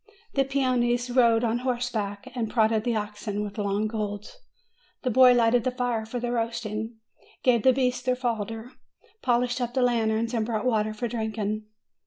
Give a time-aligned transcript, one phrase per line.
[0.33, 4.35] The peones rode on horseback, and prodded the oxen with long goads.
[5.03, 6.95] The boy lighted the fire for the roasting,
[7.43, 8.71] gave the beasts their fodder,
[9.21, 11.65] polished up the lanterns, and brought water for drinking.